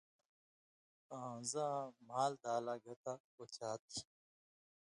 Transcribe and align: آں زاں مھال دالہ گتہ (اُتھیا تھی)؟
آں 1.19 1.35
زاں 1.51 1.77
مھال 2.07 2.31
دالہ 2.43 2.75
گتہ 2.83 3.13
(اُتھیا 3.39 3.71
تھی)؟ 3.87 3.99